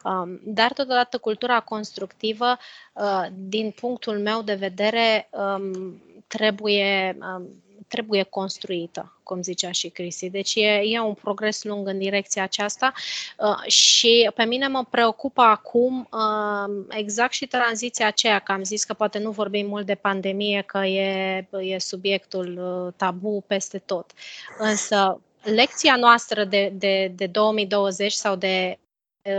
[0.05, 2.57] Um, dar, totodată, cultura constructivă,
[2.95, 10.31] uh, din punctul meu de vedere, um, trebuie um, trebuie construită, cum zicea și Cristi.
[10.31, 12.93] Deci e, e un progres lung în direcția aceasta
[13.39, 18.85] uh, și pe mine mă preocupă acum uh, exact și tranziția aceea, că am zis
[18.85, 24.13] că poate nu vorbim mult de pandemie, că e, e subiectul uh, tabu peste tot.
[24.59, 28.79] Însă lecția noastră de, de, de 2020 sau de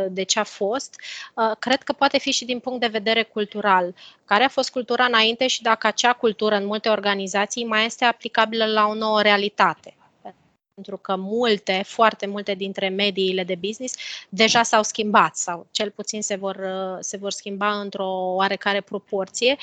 [0.10, 0.96] de ce a fost,
[1.60, 3.96] cred că poate fi și din punct de vedere cultural.
[4.26, 8.66] Care a fost cultura înainte și dacă acea cultură în multe organizații mai este aplicabilă
[8.66, 9.94] la o nouă realitate
[10.80, 13.96] pentru că multe, foarte multe dintre mediile de business
[14.30, 16.68] deja s-au schimbat sau cel puțin se vor,
[17.00, 19.58] se vor schimba într-o oarecare proporție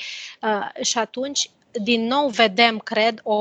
[0.81, 3.33] și atunci din nou vedem, cred, o,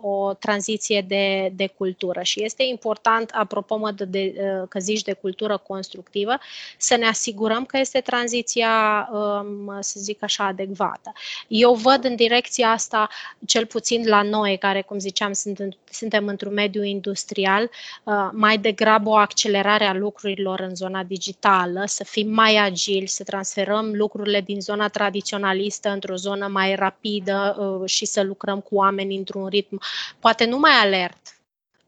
[0.00, 4.34] o tranziție de, de cultură și este important, apropo mă de, de,
[4.68, 6.38] că zici de cultură constructivă,
[6.76, 11.12] să ne asigurăm că este tranziția, um, să zic așa, adecvată.
[11.48, 13.08] Eu văd în direcția asta,
[13.46, 17.70] cel puțin la noi, care, cum ziceam, sunt, suntem într-un mediu industrial,
[18.04, 23.24] uh, mai degrabă o accelerare a lucrurilor în zona digitală, să fim mai agili, să
[23.24, 29.16] transferăm lucrurile din zona tradiționalistă într-o zonă mai rapidă, Uh, și să lucrăm cu oameni
[29.16, 29.80] într-un ritm,
[30.18, 31.40] poate nu mai alert,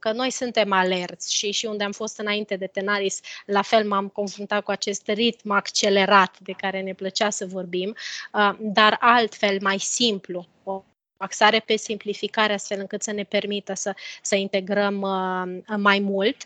[0.03, 4.09] că noi suntem alerți și, și unde am fost înainte de Tenaris, la fel m-am
[4.09, 7.95] confruntat cu acest ritm accelerat de care ne plăcea să vorbim,
[8.33, 10.83] uh, dar altfel, mai simplu, o
[11.17, 16.37] axare pe simplificare astfel încât să ne permită să, să integrăm uh, mai mult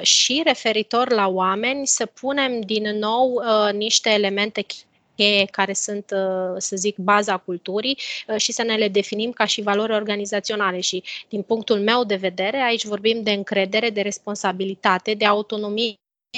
[0.00, 3.40] și referitor la oameni să punem din nou
[3.72, 4.62] niște elemente
[5.16, 7.98] cheie care sunt, uh, să zic, baza culturii
[8.28, 10.80] uh, și să ne le definim ca și valori organizaționale.
[10.80, 15.94] Și din punctul meu de vedere, aici vorbim de încredere, de responsabilitate, de autonomie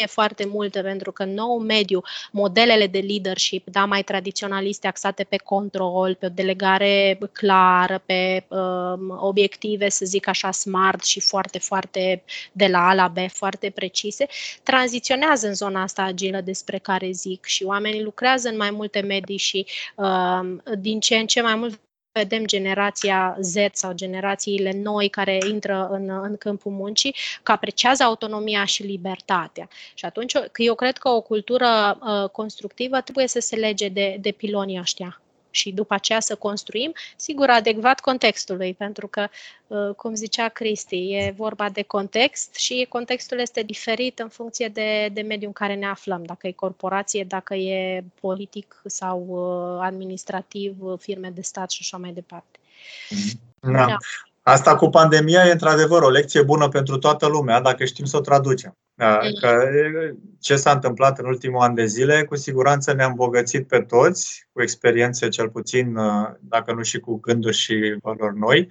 [0.06, 2.00] foarte multe, pentru că în nou mediu,
[2.32, 9.18] modelele de leadership, da, mai tradiționaliste, axate pe control, pe o delegare clară, pe um,
[9.20, 12.22] obiective, să zic așa, smart și foarte, foarte
[12.52, 14.26] de la A la B, foarte precise,
[14.62, 19.36] tranziționează în zona asta agilă despre care zic și oamenii lucrează în mai multe medii
[19.36, 21.80] și um, din ce în ce mai mult
[22.18, 28.64] vedem generația Z sau generațiile noi care intră în, în câmpul muncii, că apreciază autonomia
[28.64, 29.68] și libertatea.
[29.94, 34.30] Și atunci eu cred că o cultură uh, constructivă trebuie să se lege de, de
[34.30, 35.20] pilonii ăștia
[35.58, 39.28] și după aceea să construim, sigur, adecvat contextului, pentru că,
[39.66, 45.10] uh, cum zicea Cristi, e vorba de context și contextul este diferit în funcție de,
[45.12, 50.76] de mediul în care ne aflăm, dacă e corporație, dacă e politic sau uh, administrativ,
[50.98, 52.58] firme de stat și așa mai departe.
[53.60, 53.86] Da.
[53.86, 53.96] da.
[54.42, 58.20] Asta cu pandemia e într-adevăr o lecție bună pentru toată lumea, dacă știm să o
[58.20, 58.76] traducem.
[58.98, 59.68] Da, că
[60.40, 64.62] ce s-a întâmplat în ultimul an de zile, cu siguranță ne-a îmbogățit pe toți, cu
[64.62, 68.68] experiențe cel puțin, uh, dacă nu și cu gânduri și valori noi.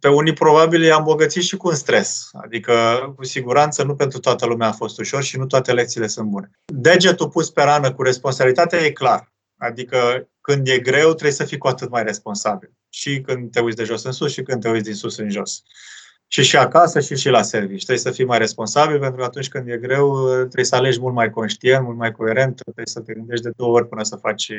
[0.00, 2.28] Pe unii probabil i-a îmbogățit și cu un stres.
[2.32, 2.72] Adică,
[3.16, 6.50] cu siguranță, nu pentru toată lumea a fost ușor și nu toate lecțiile sunt bune.
[6.64, 9.32] Degetul pus pe rană cu responsabilitatea e clar.
[9.56, 12.72] Adică, când e greu, trebuie să fii cu atât mai responsabil.
[12.88, 15.30] Și când te uiți de jos în sus și când te uiți din sus în
[15.30, 15.62] jos
[16.28, 17.84] și și acasă și și la servici.
[17.84, 21.14] Trebuie să fii mai responsabil pentru că atunci când e greu trebuie să alegi mult
[21.14, 24.52] mai conștient, mult mai coerent, trebuie să te gândești de două ori până să faci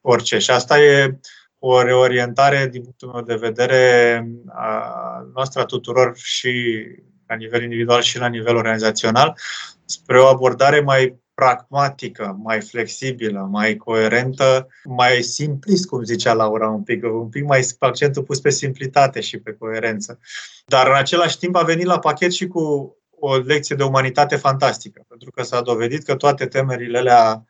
[0.00, 0.38] orice.
[0.38, 1.18] Și asta e
[1.58, 6.84] o reorientare, din punctul meu de vedere, a noastră a tuturor și
[7.26, 9.38] la nivel individual și la nivel organizațional,
[9.84, 16.82] spre o abordare mai pragmatică, mai flexibilă, mai coerentă, mai simplist, cum zicea Laura un
[16.82, 20.18] pic, un pic mai accentul pus pe simplitate și pe coerență.
[20.66, 25.04] Dar în același timp a venit la pachet și cu o lecție de umanitate fantastică,
[25.08, 27.44] pentru că s-a dovedit că toate temerile alea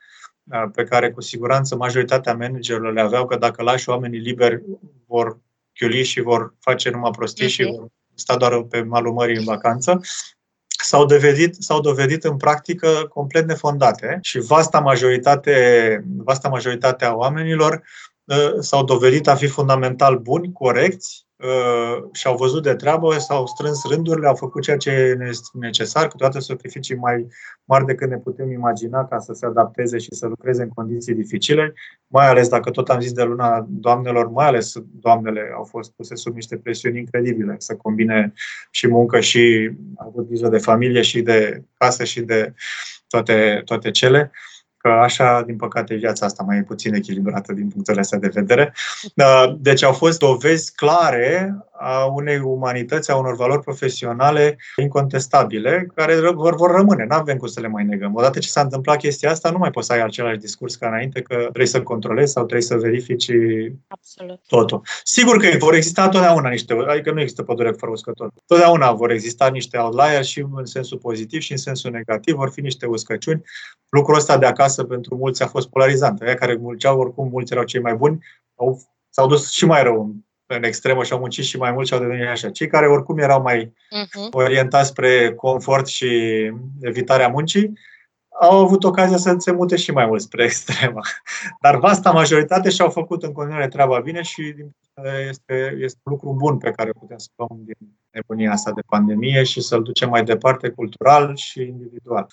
[0.75, 4.63] pe care cu siguranță majoritatea managerilor le aveau, că dacă lași oamenii liberi
[5.07, 5.39] vor
[5.73, 10.01] chiuli și vor face numai prostii și vor sta doar pe malul mării în vacanță,
[10.87, 17.83] s-au dovedit, s-au dovedit în practică complet nefondate și vasta majoritate, vasta majoritate a oamenilor
[18.61, 21.26] s-au dovedit a fi fundamental buni, corecți, Uh,
[22.13, 25.19] și-au văzut de treabă, s-au strâns rândurile, au făcut ceea ce e
[25.53, 27.27] necesar, cu toate sacrificii mai
[27.65, 31.75] mari decât ne putem imagina ca să se adapteze și să lucreze în condiții dificile,
[32.07, 36.15] mai ales dacă tot am zis de luna doamnelor, mai ales doamnele au fost puse
[36.15, 38.33] sub niște presiuni incredibile, să combine
[38.71, 42.55] și muncă și au avut grijă de familie și de casă și de
[43.09, 44.31] toate, toate cele.
[44.33, 44.56] Uh,
[44.87, 48.75] că așa, din păcate, viața asta mai e puțin echilibrată din punctele astea de vedere.
[49.59, 56.57] Deci au fost dovezi clare a unei umanități, a unor valori profesionale incontestabile, care vor,
[56.57, 57.05] vor rămâne.
[57.05, 58.15] Nu avem cum să le mai negăm.
[58.15, 61.23] Odată ce s-a întâmplat chestia asta, nu mai poți să ai același discurs ca înainte,
[61.23, 63.31] că trebuie să controlezi sau trebuie să verifici
[63.89, 64.41] Absolut.
[64.47, 64.83] totul.
[65.03, 68.33] Sigur că vor exista totdeauna niște, adică nu există pădure fără uscători.
[68.47, 72.61] Totdeauna vor exista niște outliers și în sensul pozitiv și în sensul negativ, vor fi
[72.61, 73.43] niște uscăciuni.
[73.89, 76.21] Lucrul ăsta de acasă pentru mulți a fost polarizant.
[76.21, 80.15] Aia care mulceau, oricum, mulți erau cei mai buni, au, s-au dus și mai rău
[80.47, 82.51] în extremă și au muncit și mai mult și au devenit așa.
[82.51, 84.31] Cei care oricum erau mai uh-huh.
[84.31, 86.11] orientați spre confort și
[86.81, 87.73] evitarea muncii,
[88.41, 91.01] au avut ocazia să se mute și mai mult spre extremă.
[91.61, 94.55] Dar vasta majoritate și-au făcut în continuare treaba bine și
[95.29, 99.43] este, este un lucru bun pe care putem să luăm din nebunia asta de pandemie
[99.43, 102.27] și să-l ducem mai departe cultural și individual.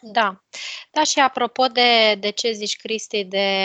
[0.00, 0.42] Da.
[0.90, 3.58] Da, și apropo de, de ce zici, Cristi, de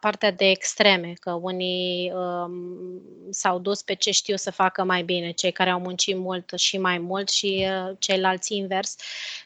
[0.00, 5.30] partea de extreme, că unii um, s-au dus pe ce știu să facă mai bine,
[5.30, 8.96] cei care au muncit mult și mai mult și uh, ceilalți invers,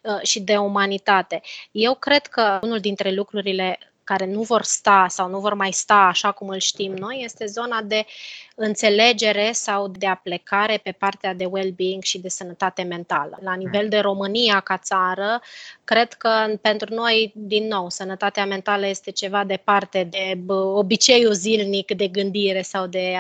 [0.03, 1.41] uh, și de umanitate.
[1.71, 5.95] Eu cred că unul dintre lucrurile care nu vor sta sau nu vor mai sta
[5.95, 8.07] așa cum îl știm noi este zona de
[8.55, 13.38] înțelegere sau de aplecare pe partea de well-being și de sănătate mentală.
[13.42, 15.40] La nivel de România ca țară,
[15.85, 16.29] cred că
[16.61, 20.38] pentru noi, din nou, sănătatea mentală este ceva departe de
[20.75, 23.14] obiceiul zilnic de gândire sau de,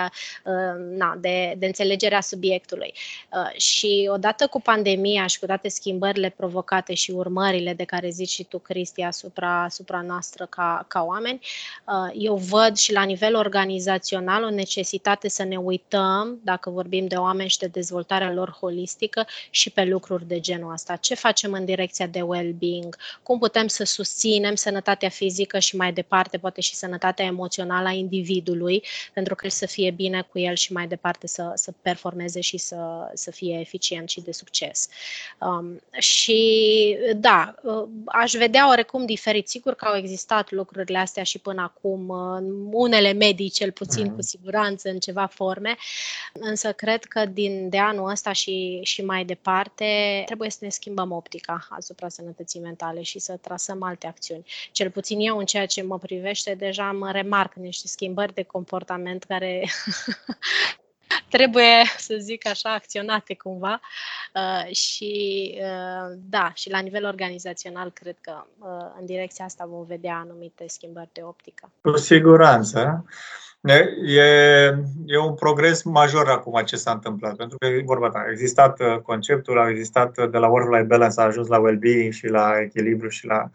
[0.44, 2.94] uh, na, de, de înțelegerea subiectului.
[3.32, 8.28] Uh, și odată cu pandemia și cu toate schimbările provocate și urmările de care zici
[8.28, 11.40] și tu, Cristi, asupra, asupra noastră ca, ca oameni,
[11.86, 17.06] uh, eu văd și la nivel organizațional o necesitate poate să ne uităm, dacă vorbim
[17.06, 20.96] de oameni și de dezvoltarea lor holistică, și pe lucruri de genul ăsta.
[20.96, 22.96] Ce facem în direcția de well-being?
[23.22, 28.82] Cum putem să susținem sănătatea fizică și mai departe, poate și sănătatea emoțională a individului,
[29.12, 33.10] pentru că să fie bine cu el și mai departe să, să performeze și să,
[33.14, 34.88] să fie eficient și de succes.
[35.40, 39.48] Um, și da, uh, aș vedea oarecum diferit.
[39.48, 42.08] Sigur că au existat lucrurile astea și până acum,
[42.72, 45.76] unele medii cel puțin cu siguranță în ceva câteva forme,
[46.32, 51.12] însă cred că din de anul ăsta și, și mai departe trebuie să ne schimbăm
[51.12, 54.44] optica asupra sănătății mentale și să trasăm alte acțiuni.
[54.72, 59.24] Cel puțin eu, în ceea ce mă privește, deja mă remarc niște schimbări de comportament
[59.24, 59.64] care
[61.28, 63.80] trebuie, să zic așa, acționate cumva
[64.34, 69.84] uh, și uh, da, și la nivel organizațional cred că uh, în direcția asta vom
[69.86, 71.70] vedea anumite schimbări de optică.
[71.80, 73.04] Cu siguranță.
[73.68, 74.22] E,
[75.06, 78.98] e un progres major acum ce s-a întâmplat, pentru că vorba ta, a existat uh,
[78.98, 83.08] conceptul, a existat uh, de la work-life balance, a ajuns la well-being și la echilibru
[83.08, 83.50] și la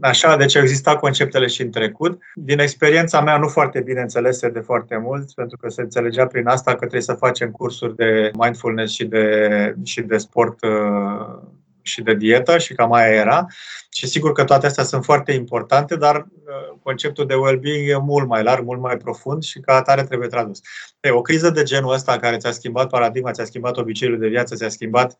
[0.00, 2.22] Așa, deci au existat conceptele și în trecut.
[2.34, 6.46] Din experiența mea, nu foarte bine înțelese de foarte mult, pentru că se înțelegea prin
[6.46, 11.42] asta că trebuie să facem cursuri de mindfulness și de, și de sport uh,
[11.82, 13.46] și de dietă și cam aia era.
[13.90, 18.28] Și sigur că toate astea sunt foarte importante, dar uh, conceptul de well-being e mult
[18.28, 20.60] mai larg, mult mai profund și ca atare trebuie tradus.
[21.00, 24.54] E, o criză de genul ăsta care ți-a schimbat paradigma, ți-a schimbat obiceiul de viață,
[24.54, 25.18] ți-a schimbat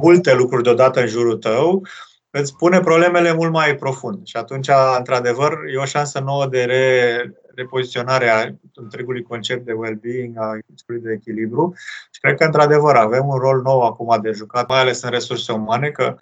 [0.00, 1.82] multe lucruri deodată în jurul tău,
[2.40, 4.26] îți pune problemele mult mai profund.
[4.26, 4.68] Și atunci,
[4.98, 11.12] într-adevăr, e o șansă nouă de re, repoziționare a întregului concept de well-being, a de
[11.12, 11.74] echilibru.
[12.10, 15.52] Și cred că, într-adevăr, avem un rol nou acum de jucat, mai ales în resurse
[15.52, 16.16] umane, că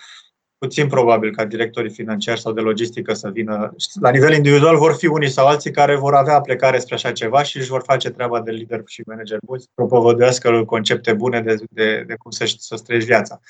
[0.58, 3.74] puțin probabil ca directorii financiari sau de logistică să vină.
[4.00, 7.42] La nivel individual vor fi unii sau alții care vor avea plecare spre așa ceva
[7.42, 12.04] și își vor face treaba de lider și manager buni, propovăduiască concepte bune de, de,
[12.06, 13.40] de cum să, să trăiești viața.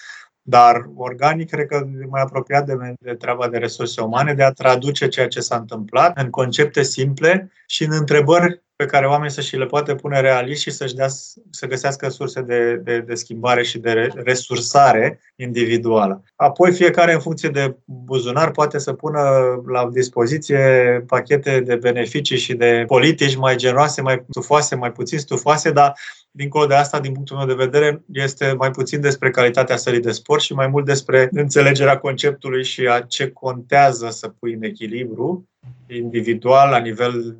[0.43, 4.51] Dar organic, cred că e mai apropiat de, de treaba de resurse umane, de a
[4.51, 9.41] traduce ceea ce s-a întâmplat în concepte simple și în întrebări pe care oamenii să
[9.41, 11.09] și le poate pune realist și să-și dea,
[11.51, 16.23] să găsească surse de, de, de schimbare și de resursare individuală.
[16.37, 19.21] Apoi fiecare în funcție de buzunar poate să pună
[19.67, 20.59] la dispoziție
[21.07, 25.95] pachete de beneficii și de politici mai generoase, mai stufoase, mai puțin stufoase, dar
[26.31, 30.11] dincolo de asta, din punctul meu de vedere, este mai puțin despre calitatea sării de
[30.11, 35.49] sport și mai mult despre înțelegerea conceptului și a ce contează să pui în echilibru
[35.87, 37.37] individual, la nivel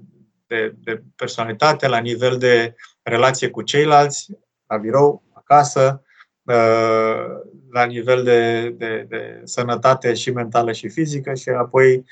[0.47, 4.27] de, de personalitate, la nivel de relație cu ceilalți,
[4.67, 6.03] la birou, acasă,
[6.43, 7.25] uh,
[7.71, 12.05] la nivel de, de, de sănătate și mentală și fizică și apoi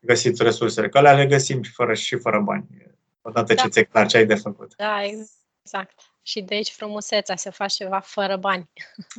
[0.00, 0.88] găsiți resursele.
[0.88, 2.66] Că le găsim și fără, și fără bani,
[3.22, 3.62] odată da.
[3.62, 4.74] ce ți-e clar ce ai de făcut.
[4.76, 6.11] Da, exact.
[6.24, 8.70] Și de aici frumusețea, să faci ceva fără bani.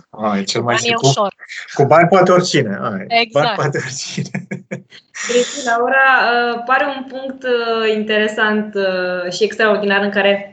[0.10, 1.36] A, e cel mai bani e cu, ușor.
[1.74, 2.78] Cu bani poate oricine.
[2.82, 3.46] A, exact.
[3.46, 4.48] Bani poate oricine.
[5.28, 6.06] Cristi, Laura,
[6.54, 10.48] uh, pare un punct uh, interesant uh, și extraordinar în care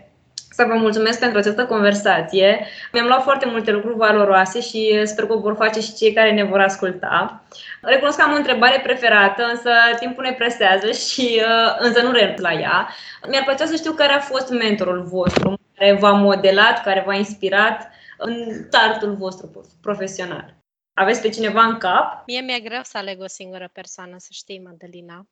[0.51, 2.67] să vă mulțumesc pentru această conversație.
[2.93, 6.45] Mi-am luat foarte multe lucruri valoroase și sper că vor face și cei care ne
[6.45, 7.45] vor asculta.
[7.81, 11.43] Recunosc că am o întrebare preferată, însă timpul ne presează și
[11.79, 12.89] însă nu renunț la ea.
[13.29, 17.91] Mi-ar plăcea să știu care a fost mentorul vostru, care v-a modelat, care v-a inspirat
[18.19, 20.57] în startul vostru profesional.
[20.93, 22.27] Aveți pe cineva în cap?
[22.27, 25.27] Mie mi-e greu să aleg o singură persoană, să știi, Madalina.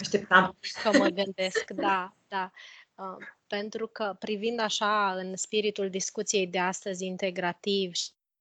[0.00, 0.56] Așteptam.
[0.82, 2.50] Că mă gândesc, da, da.
[2.94, 7.92] Uh, pentru că privind așa în spiritul discuției de astăzi integrativ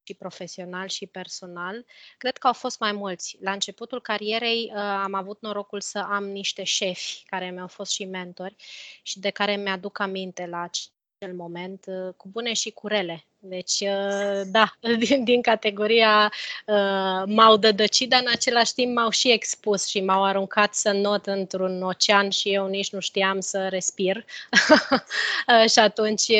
[0.03, 1.85] și profesional și personal,
[2.17, 3.37] cred că au fost mai mulți.
[3.41, 8.05] La începutul carierei uh, am avut norocul să am niște șefi care mi-au fost și
[8.05, 8.55] mentori
[9.01, 10.59] și de care mi-aduc aminte la
[11.23, 13.27] acel moment, uh, cu bune și cu rele.
[13.45, 14.73] Deci, uh, da,
[15.05, 16.31] din, din categoria
[16.65, 21.25] uh, m-au dădăcit, dar în același timp m-au și expus și m-au aruncat să not
[21.25, 24.25] într-un ocean și eu nici nu știam să respir.
[25.47, 26.31] Uh, și atunci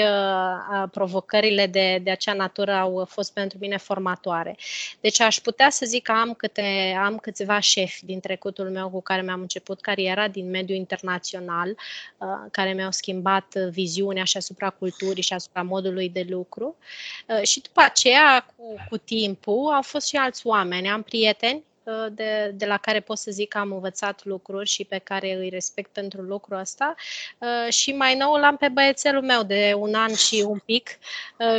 [0.92, 4.58] provocările de, de acea natură au fost pentru mine formatoare.
[5.00, 9.02] Deci aș putea să zic că am, câte, am câțiva șefi din trecutul meu cu
[9.02, 11.76] care mi-am început cariera din mediul internațional,
[12.52, 16.76] care mi-au schimbat viziunea și asupra culturii și asupra modului de lucru.
[17.28, 20.90] Uh, și după aceea, cu, cu timpul, au fost și alți oameni.
[20.90, 24.84] Am prieteni uh, de, de la care pot să zic că am învățat lucruri și
[24.84, 26.96] pe care îi respect pentru lucrul ăsta.
[27.38, 30.90] Uh, și mai nou l-am pe băiețelul meu de un an și un pic,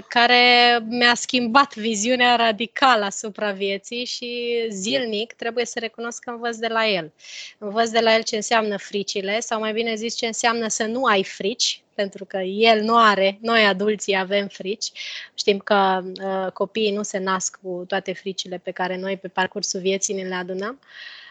[0.08, 6.66] care mi-a schimbat viziunea radicală asupra vieții și zilnic trebuie să recunosc că învăț de
[6.66, 7.12] la el.
[7.58, 11.04] Învăț de la el ce înseamnă fricile, sau mai bine zis ce înseamnă să nu
[11.04, 14.92] ai frici, pentru că el nu are, noi adulții avem frici.
[15.34, 19.80] Știm că uh, copiii nu se nasc cu toate fricile pe care noi pe parcursul
[19.80, 20.80] vieții ne le adunăm.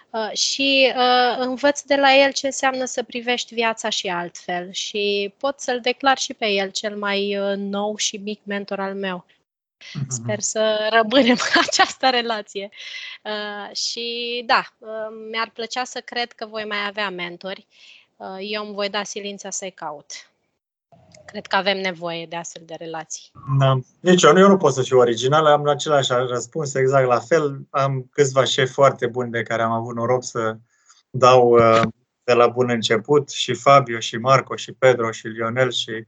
[0.09, 5.33] Uh, și uh, învăț de la el ce înseamnă să privești viața și altfel și
[5.37, 9.25] pot să-l declar și pe el cel mai uh, nou și mic mentor al meu.
[9.83, 10.07] Mm-hmm.
[10.07, 12.69] Sper să rămânem în această relație.
[13.23, 14.89] Uh, și da, uh,
[15.31, 17.67] mi-ar plăcea să cred că voi mai avea mentori.
[18.15, 20.31] Uh, eu îmi voi da silința să-i caut.
[21.25, 23.31] Cred că avem nevoie de astfel de relații.
[23.59, 23.79] Da.
[23.99, 27.61] Nici eu, eu nu pot să fiu original, am același răspuns exact la fel.
[27.69, 30.57] Am câțiva șefi foarte buni de care am avut noroc să
[31.09, 31.81] dau uh,
[32.23, 36.07] de la bun început și Fabio și Marco și Pedro și Lionel și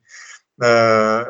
[0.54, 1.22] uh,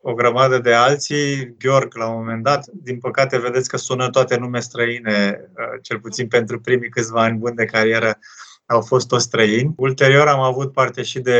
[0.00, 2.66] o grămadă de alții, Gheorg la un moment dat.
[2.72, 7.38] Din păcate, vedeți că sună toate nume străine, uh, cel puțin pentru primii câțiva ani
[7.38, 8.18] buni de carieră
[8.66, 9.72] au fost toți străini.
[9.76, 11.38] Ulterior am avut parte și de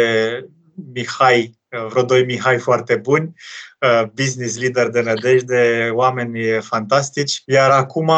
[0.93, 3.33] Mihai vreo doi Mihai foarte buni,
[3.81, 7.43] uh, business leader de nădejde, oameni fantastici.
[7.47, 8.11] Iar acum,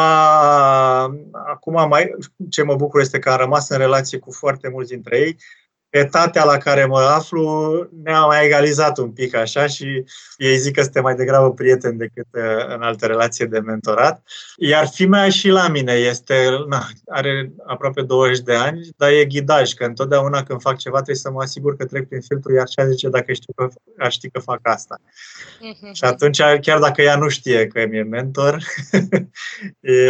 [1.33, 2.15] acum mai,
[2.49, 5.37] ce mă bucur este că am rămas în relație cu foarte mulți dintre ei
[5.89, 7.73] etatea la care mă aflu
[8.03, 10.03] ne-a mai egalizat un pic așa și
[10.37, 14.23] ei zic că suntem mai degrabă prieteni decât uh, în alte relație de mentorat.
[14.57, 19.73] Iar fimea și la mine este, na, are aproape 20 de ani, dar e ghidaj,
[19.73, 22.89] că întotdeauna când fac ceva trebuie să mă asigur că trec prin filtru, iar și
[22.89, 23.67] zice dacă știu că,
[23.97, 24.97] aș ști că fac asta.
[25.01, 25.91] Uh-huh.
[25.91, 28.63] Și atunci, chiar dacă ea nu știe că mi-e mentor,
[29.81, 30.01] e,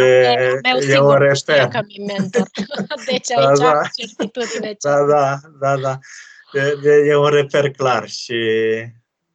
[0.88, 1.66] e o reper.
[1.66, 2.46] că mi-e mentor.
[3.10, 3.80] Deci da, aici da, da.
[3.96, 4.76] certitudine.
[4.80, 5.98] Da, da, da, da.
[6.52, 8.34] E, e un reper clar și,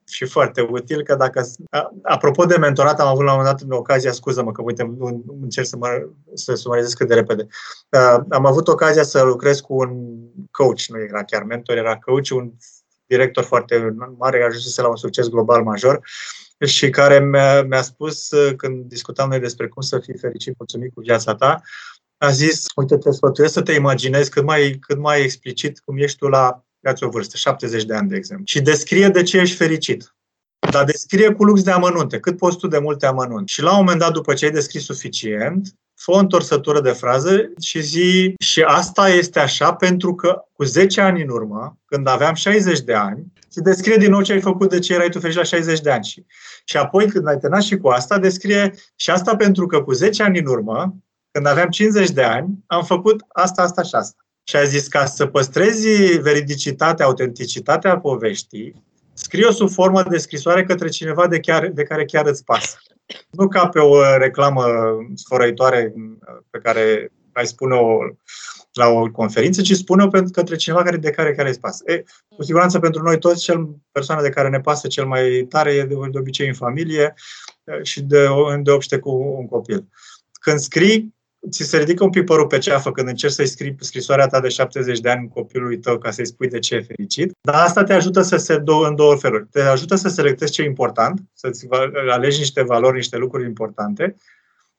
[0.07, 1.45] și foarte util că dacă...
[2.03, 4.95] Apropo de mentorat, am avut la un moment dat ocazia, scuză-mă că uite,
[5.41, 5.87] încerc să, mă,
[6.33, 7.47] să sumarizez cât de repede.
[8.29, 9.89] Am avut ocazia să lucrez cu un
[10.51, 12.51] coach, nu era chiar mentor, era coach, un
[13.05, 16.01] director foarte mare, ajunsese la un succes global major
[16.65, 21.01] și care mi-a, mi-a spus când discutam noi despre cum să fii fericit, mulțumit cu
[21.01, 21.61] viața ta,
[22.23, 26.17] a zis, uite, te sfătuiesc să te imaginezi cât mai, cât mai explicit cum ești
[26.17, 29.55] tu la, iați o vârstă, 70 de ani, de exemplu, și descrie de ce ești
[29.55, 30.15] fericit.
[30.71, 33.43] Dar descrie cu lux de amănunte, cât poți tu de multe amănunte.
[33.45, 37.51] Și la un moment dat, după ce ai descris suficient, fă o întorsătură de frază
[37.61, 42.33] și zi și asta este așa pentru că cu 10 ani în urmă, când aveam
[42.33, 45.41] 60 de ani, și descrie din nou ce ai făcut de ce erai tu fericit
[45.41, 46.03] la 60 de ani.
[46.03, 46.25] Și,
[46.63, 50.23] și apoi, când ai terminat și cu asta, descrie și asta pentru că cu 10
[50.23, 50.95] ani în urmă,
[51.33, 54.25] când aveam 50 de ani, am făcut asta, asta și asta.
[54.43, 60.89] Și a zis, ca să păstrezi veridicitatea, autenticitatea poveștii, scrie-o sub formă de scrisoare către
[60.89, 62.77] cineva de, chiar, de care chiar îți pasă.
[63.29, 64.63] Nu ca pe o reclamă
[65.15, 65.93] sfărăitoare
[66.49, 67.97] pe care ai spune-o
[68.73, 71.83] la o conferință, ci spune-o către cineva care, de care, care îți pasă.
[71.85, 72.03] E,
[72.35, 75.83] cu siguranță pentru noi toți, cel, persoana de care ne pasă cel mai tare e
[75.83, 77.13] de, de obicei în familie
[77.81, 78.27] și de,
[78.61, 79.87] de obște cu un copil.
[80.31, 81.15] Când scrii,
[81.49, 84.47] ți se ridică un pic părul pe ceafă când încerci să-i scrii scrisoarea ta de
[84.47, 87.93] 70 de ani copilului tău ca să-i spui de ce e fericit, dar asta te
[87.93, 89.47] ajută să se două în două feluri.
[89.51, 91.67] Te ajută să selectezi ce e important, să-ți
[92.09, 94.15] alegi niște valori, niște lucruri importante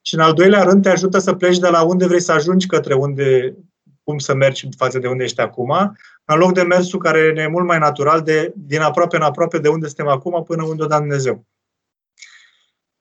[0.06, 2.66] și în al doilea rând te ajută să pleci de la unde vrei să ajungi
[2.66, 3.56] către unde,
[4.02, 7.46] cum să mergi față de unde ești acum, în loc de mersul care ne e
[7.46, 10.86] mult mai natural de din aproape în aproape de unde suntem acum până unde o
[10.86, 11.46] da Dumnezeu.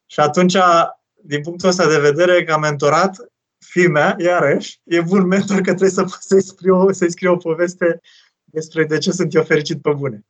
[0.06, 0.58] Și atunci,
[1.14, 3.16] din punctul ăsta de vedere, ca mentorat,
[3.66, 8.02] fimea, iarăși, e bun mentor că trebuie să, să-i, scriu, să-i scriu o poveste
[8.44, 10.26] despre de ce sunt eu fericit pe bune.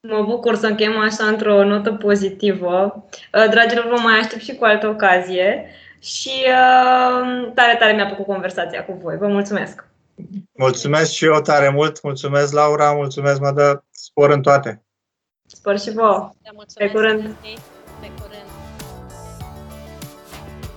[0.00, 3.04] Mă bucur să încheiem așa într-o notă pozitivă.
[3.34, 5.70] Uh, dragilor, vă mai aștept și cu altă ocazie
[6.00, 9.16] și uh, tare, tare mi-a plăcut conversația cu voi.
[9.16, 9.88] Vă mulțumesc!
[10.52, 14.84] Mulțumesc și eu tare mult, mulțumesc Laura, mulțumesc, mă dă spor în toate.
[15.46, 16.30] Spor și vouă!
[16.74, 17.22] Pe curând!
[18.00, 18.39] Pe curând!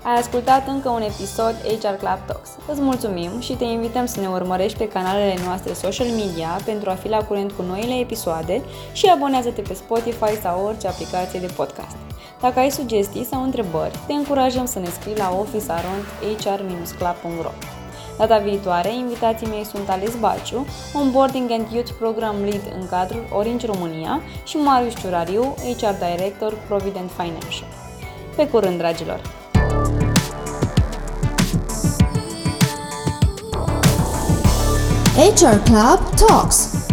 [0.03, 2.49] Ai ascultat încă un episod HR Club Talks.
[2.71, 6.93] Îți mulțumim și te invităm să ne urmărești pe canalele noastre social media pentru a
[6.93, 8.61] fi la curent cu noile episoade
[8.93, 11.95] și abonează-te pe Spotify sau orice aplicație de podcast.
[12.41, 17.51] Dacă ai sugestii sau întrebări, te încurajăm să ne scrii la officearond.hr-club.ro
[18.17, 23.65] Data viitoare, invitații mei sunt Alex Baciu, Onboarding and Youth Program Lead în cadrul Orange
[23.65, 27.67] România și Marius Ciurariu, HR Director Provident Financial.
[28.35, 29.42] Pe curând, dragilor!
[35.15, 36.92] HR Club Talks.